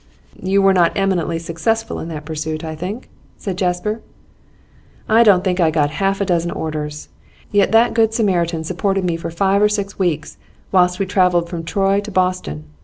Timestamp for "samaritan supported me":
8.11-9.15